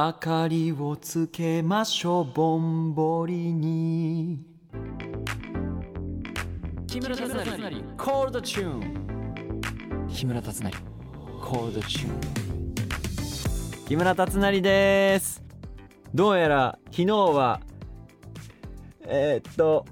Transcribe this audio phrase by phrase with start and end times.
[0.00, 4.46] 明かりをつけましょうぼんぼりに。
[6.86, 7.82] 木村達成。
[7.96, 9.60] コールドチューン
[10.08, 10.70] 木村達成。
[11.42, 12.20] コールドチューン
[13.88, 15.42] 木村達成です。
[16.14, 17.60] どうやら昨日は
[19.02, 19.84] えー、っと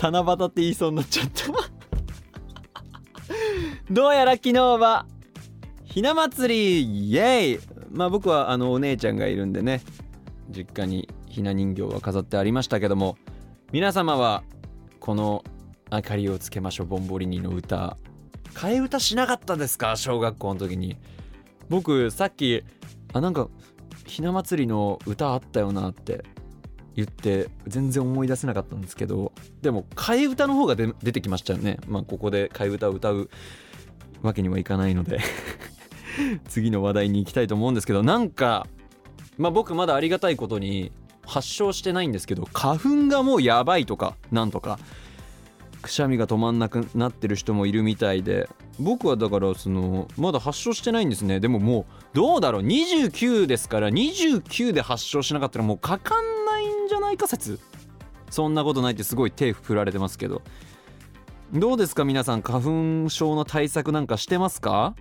[0.00, 1.44] 七夕って言いそうになっちゃった。
[3.90, 5.06] どうやら昨日は
[5.82, 9.80] ひな祭りイエーイまあ僕はあのお姉ちゃんがいるんでね
[10.50, 13.16] 実家にひな人形は飾ってありましたけども
[13.72, 14.42] 皆様は
[15.00, 15.44] この
[15.90, 17.96] 「明かりをつけましょうボンボリニ」の歌。
[18.52, 19.96] 替え歌しなかったですか？
[19.96, 20.96] 小学校の時に。
[21.68, 22.62] 僕さっき
[23.12, 23.48] あなんか
[24.06, 26.24] ひな祭りの歌あったよなって
[26.94, 31.78] 言って全然思い出せなかったんですけどでも替え歌の方が出てきましたよね。
[31.88, 33.28] まあここで替え歌を歌う
[34.22, 35.18] わけにはいかないので。
[36.48, 38.66] 次の話題に行きたいと思うんですけどなんか
[39.38, 40.92] まあ僕まだありがたいことに
[41.26, 44.78] 発症してないんですけど花粉がもうやばいとかなんとか
[45.82, 48.48] くしゃみが止まんなくなってる人もいるみたいで
[48.80, 51.40] 僕はだからそのまだ発症してないんですね。
[51.40, 51.84] でももう
[52.14, 57.60] どうだろう29ですから29で発症しなかったらもうかかんないんじゃないか説。
[58.30, 60.42] そんなことないってすごい手振られてますけど。
[61.52, 64.96] どうですか皆さん花粉症の対策なんかしてますか？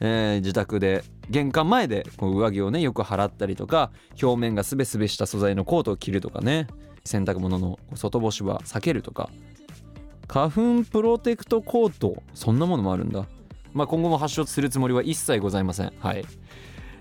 [0.00, 6.66] えー、自宅で玄関前でこう上着をねよく払ったりとか表面がすべすべした素材のコートを着るとかね。
[7.06, 9.30] 洗濯物の外干しは避けるとか。
[10.26, 13.26] 花粉プロテクトコートそんなものもあるんだ。
[13.72, 15.92] まあ今後も発症するつもりは一切ございません。
[15.98, 16.24] はい。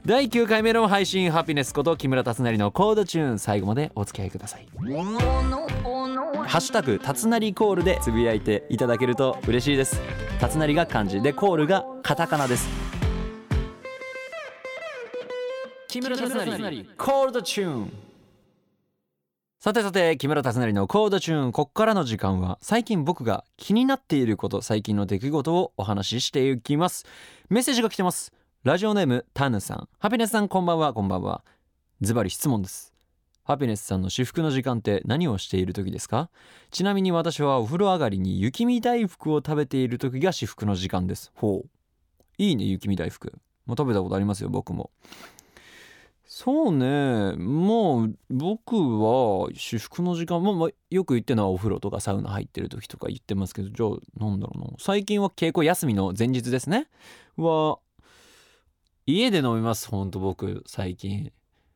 [0.05, 4.67] 第9回目の配信ハピネスこと木村達成のコードチューン最後までお付き合いください。
[6.45, 10.02] ハッシュタグ達成コールでつぶやいていただけると嬉しいです。
[10.41, 12.83] 達成が漢字でコールがカタカナです。
[15.94, 16.86] 木村達成。
[16.97, 17.94] コールドチューン
[19.59, 27.05] さてさて木村達成のコードチューンここからの時間は最近僕が気になっていること最近の出来事をお話ししていきます。
[27.49, 28.33] メッセージが来てます。
[28.64, 29.87] ラジオネームタヌさん。
[29.99, 30.93] ハピネスさんこんばんは。
[30.95, 31.43] こんばんは。
[32.02, 32.92] ズバリ質問です。
[33.43, 36.31] ハピネスさんの至福の時間って何をしている時ですか？
[36.71, 41.31] ちなみに私はお風呂上がりに雪見大福を食べている時が至福の時間です。
[41.36, 41.70] ほう。
[42.39, 43.31] いいね雪見大福
[43.67, 44.89] もう食べたことありますよ僕も
[46.36, 47.33] そうね。
[47.38, 53.89] もう僕は至福の時間、まあ、まあ、よく言ってるのはお風呂とかサウナ入ってる時とか言ってますけどじゃあ
[54.20, 54.67] なんだろうな。
[54.80, 56.88] 最近は稽古休みの前日ですね。
[57.38, 57.77] は
[59.05, 61.32] 家で飲みますほんと僕最近。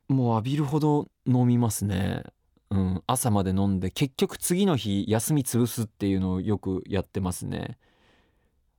[0.08, 2.24] もう浴びるほど飲みますね。
[2.72, 3.04] うん。
[3.06, 7.78] 朝まで飲んで結局次の日休み潰すっていうのをよくやってますね。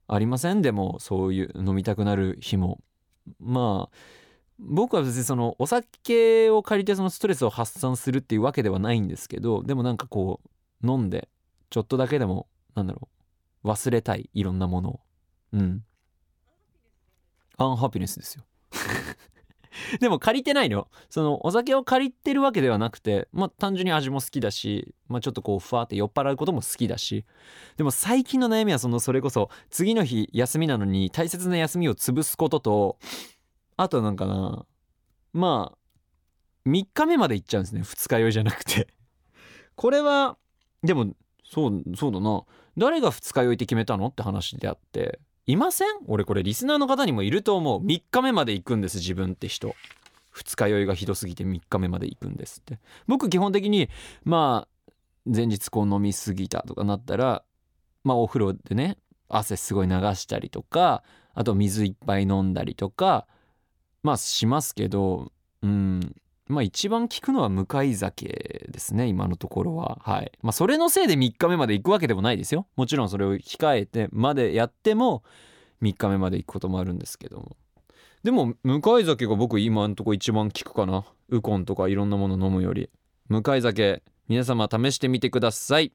[0.08, 0.60] ありません？
[0.60, 2.80] でもそういう飲みたくなる日も。
[3.38, 3.96] まあ
[4.58, 10.40] 僕は別にそのお酒を借りてそのストレスを発散するっていうわけではないんですけどでもなんかこ
[10.82, 11.28] う飲んで
[11.70, 13.08] ちょっとだけでもなんだろ
[13.64, 14.90] う忘れたいいろんなもの。
[14.90, 15.00] を
[15.52, 15.84] うん。
[17.56, 18.44] アンハピネスですよ。
[20.00, 27.24] でも借りてないのそのお酒を借りてるわけではなくてまあ単純に味も好きだし、まあ、ちょっとこうふわって酔っ払うことも好きだし。
[27.76, 32.98] でも最近の悩みはそのそれこそ次の日休みなのに大切な休みを潰すことと
[33.78, 34.66] あとなんかな
[35.32, 37.82] まあ3日目まで行っちゃうんですね。
[37.82, 38.88] 二日酔いじゃなくて。
[39.76, 40.36] これは
[40.82, 42.42] でもそうそうだな。
[42.76, 45.20] 誰が二日酔いって決めたのって話であって。
[45.46, 45.88] いません？
[46.08, 47.84] 俺これリスナーの方にもいると思う。
[47.84, 49.74] 3日目まで行くんです自分って人。
[50.32, 52.80] 二日酔いがひどすぎて3日目まで行くんですって。
[53.06, 53.88] 僕基本的に
[54.24, 54.92] まあ
[55.24, 57.44] 前日こう飲みすぎたとかなったら
[58.02, 63.26] まあお風呂でね汗すごい流したりとかあと水いっぱい飲んだりとか
[64.08, 65.30] まあしますけど
[65.62, 66.16] うん。
[66.46, 69.98] まあ一番効くのは向かい酒ですね今のところは。
[70.02, 70.32] はい。
[70.40, 72.66] まあそれのせいで3日目まで行くわけでもないですよ。
[72.74, 75.22] もちろんそれを控えてまでやっても
[75.82, 77.56] 3日目まで行くこともあるんですけども。
[78.22, 81.04] でも向かい酒が僕今のとこ一番効くかな。
[81.28, 82.88] ウコンとかいろんなもの飲むより。
[83.28, 85.92] 向かい酒皆様試してみてください。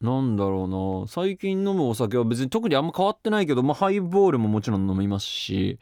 [0.00, 1.06] なんだろうな。
[1.06, 5.78] 最近飲むお酒は別に特にあんま変わってないけど、まあ、ハイボールももちろん飲みますし。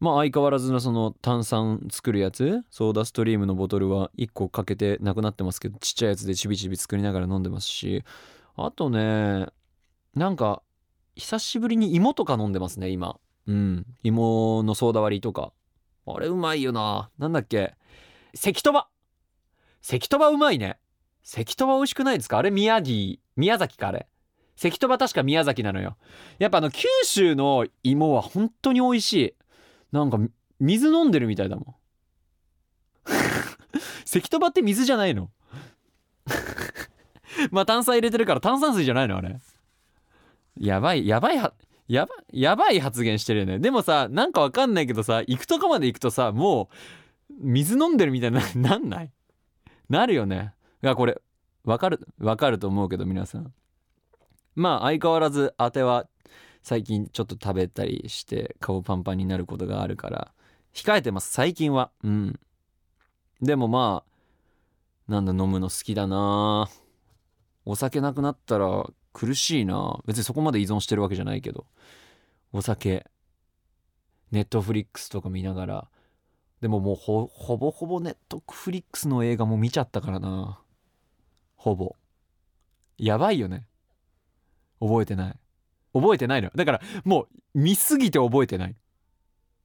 [0.00, 8.04] まあ相変わらずのその炭酸作るやつソーダストリームのボトルは1個かけてなくなってますけどちっちゃいやつでちびちび作りながら飲んでますし。
[8.56, 9.46] あとね
[10.14, 10.62] なんか
[11.16, 13.18] 久しぶりに芋とか飲んでますね今。
[13.46, 13.86] うん。
[14.02, 15.52] 芋のソーダ割りとか。
[16.06, 17.10] あれうまいよな。
[17.18, 17.74] なんだっけ。
[18.34, 18.88] 関とば
[19.80, 20.78] 関とばうまいね。
[21.22, 22.38] 関とば美味しくないですか？
[22.38, 23.18] あれ宮城。
[23.36, 24.06] 宮崎かあれ。
[24.56, 25.96] 関とば確か宮崎なのよ。
[26.38, 29.34] やっぱあの九州の芋は本当に美味しい。
[29.94, 30.18] なんか
[30.58, 31.74] 水飲んでるみたいだもん。
[34.04, 35.30] 石とばって水じゃないの？
[37.52, 39.38] まあ炭酸入れてるから炭酸水じゃないのあれ。
[40.56, 41.54] やばいやばいは
[41.86, 43.60] やばやばい発言してるよね。
[43.60, 46.68] でもさなんかわかんないけどさ行くとこまで行くとさも
[47.30, 49.12] う水飲んでるみたいな なんない？
[49.88, 50.54] なるよね。
[50.82, 51.20] いやこれ
[51.62, 53.54] わかるわかると思うけど皆さん。
[54.56, 56.08] まあ相変わらず当ては
[56.64, 60.32] 最近ちょっと食べたりして顔パンパンになることがあるから
[60.72, 61.90] 控えてます最近は。
[62.02, 62.40] うん。
[63.42, 66.70] でもまあなんだ飲むの好きだな。
[67.66, 70.00] お酒なくなったら苦しいな。
[70.06, 71.66] 別にそこまで依存してるわけじゃないけど。
[72.50, 73.06] お酒。
[74.32, 75.88] ネットフリックスとか見ながら。
[76.62, 77.28] でももうほ
[77.58, 80.58] ぼほぼネットフリックスの映画も見ちゃったからな。
[81.56, 81.94] ほぼ。
[82.96, 83.66] やばいよね。
[84.80, 85.43] 覚えてない。
[85.94, 88.76] 覚えてないのだからもう見すぎて覚えてない。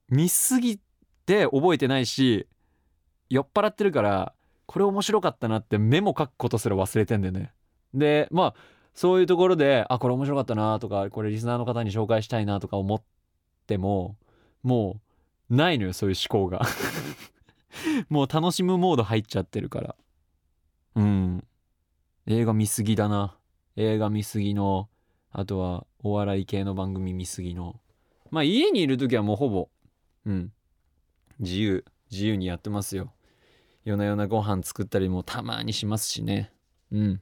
[0.08, 0.80] 見すぎ
[1.26, 2.46] て覚えてないし
[3.28, 4.32] 酔っ払ってるから
[4.66, 7.52] これ面白かったなってメモ書くことすら忘れてんだよね。
[7.92, 8.54] でまあ
[8.94, 13.02] そういうところであこれ面白かったなとかこれリスナーの方に紹介したいなとか思っ
[13.66, 14.16] ても
[14.62, 15.00] も
[15.50, 16.62] うないのよそういう思考が。
[18.08, 19.96] もう楽しむモード入っちゃってるから。
[20.96, 21.44] うん。
[22.26, 23.36] 映画見すぎだな。
[23.76, 24.88] 映画見すぎの
[25.32, 27.80] あとはお笑い系の番組見すぎの。
[28.30, 29.68] まあ家にいる時はもうほぼ
[30.26, 30.52] うん。
[31.38, 33.12] 自由自由にやってますよ。
[33.84, 36.52] 夜な夜なご飯作ったりもたまにしますしね。
[36.92, 37.20] うん。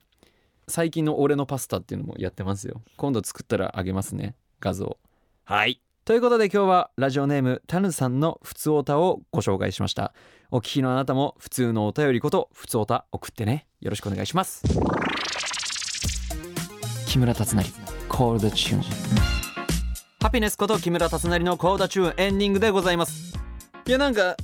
[0.67, 2.83] 最近の俺のパスタっていうのもやってますよ。
[2.97, 4.35] 今度作ったらあげますね。
[4.61, 4.99] 画像。
[5.45, 5.81] はい。
[6.05, 10.15] ということで今日はラジオネームタヌさんのふつおたをご紹介しました。
[10.51, 13.67] お聞きのあなたも普通のお便りことふつおた送ってね。
[13.81, 14.63] よろしくお願いします。
[17.07, 18.83] 木村達成コールドチューン
[20.21, 23.35] ハピネスこと木村達成のコールドチューンエンディングでございます。
[23.87, 24.37] いやなんか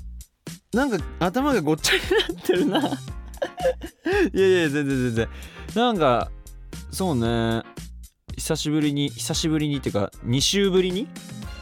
[0.73, 2.01] なんか頭がごっちゃに
[2.37, 2.79] なってるな。
[4.33, 5.29] いやいや全然全然。
[5.75, 6.31] なんか
[6.91, 7.63] そうね。
[8.37, 11.09] 久しぶりに久しぶりにっていうか2週ぶりに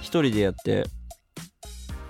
[0.01, 0.85] 一人でやって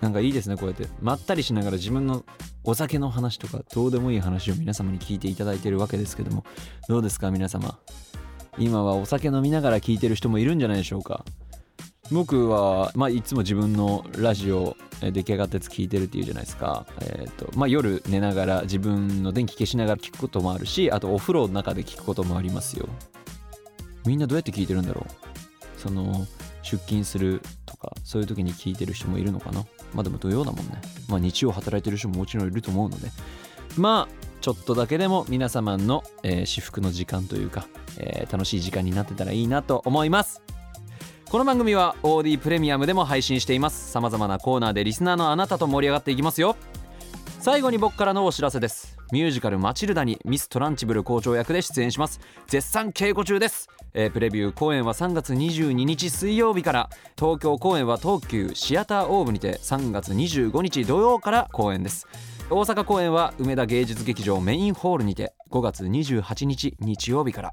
[0.00, 0.88] なんかいいですねこうやって。
[1.00, 2.24] まったりしながら自分の
[2.64, 6.44] お酒の話とかどうでもいい話を皆様に聞いていただいてるわけですけども。
[6.88, 7.78] どうですか皆様？
[8.58, 11.24] 今はお酒飲みながら聞いてる人もいるんじゃないでしょうか。
[12.10, 22.86] 僕は、まあ、いつも自分のラジオ出来上がったやつ聞いてるっていうじゃないですか、えーとまあ、夜寝ながら自分の電気消しながら聞くこともあるしあとお風呂の中で聞くこともありますよ。
[24.04, 25.80] みんなどうやって聞いてるんだろう？
[25.80, 26.26] その
[26.62, 29.64] 出勤するとかそういう時に聞いてる人もいるのかな？
[29.94, 30.82] まあでも土曜だもんね。
[31.08, 33.08] まあ日曜働いてる人ももちろんいると思うので。
[33.78, 37.68] まあちょっとだけでも皆様の、えー至福の時間というか、
[37.98, 40.42] えー楽しい時間になってたらいいなと思います。
[41.30, 43.90] この番組は OD プレミアムでも配信しています。
[43.90, 46.56] 様々なコーナーでリスナーのあなたと盛り上がっていきますよ。
[47.40, 48.96] 最後に僕からのお知らせです。
[49.12, 52.20] ミュージカル「マチルダ」にミス・トランチブル校長役で出演します。
[52.46, 56.90] 絶賛稽古中です、えープレビュー公演は3月22日水曜日から。
[57.18, 62.06] 東京公演は東急シアターオーブにて3月25日土曜から公演です。
[62.50, 67.52] 大阪公演は梅田芸術劇場メインホールにて5月28日日曜日から。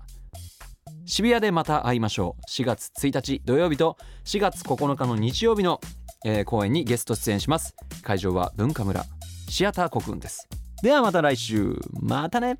[1.05, 2.51] 渋谷でまた会いましょう。
[2.51, 5.79] 4月1日土曜日と4月9日の日曜日の、
[6.25, 7.75] えー公演にゲスト出演します。
[8.03, 9.03] 会場は文化村
[9.49, 10.47] シアター国運です。
[10.81, 11.75] ではまた来週。
[12.01, 12.57] またね。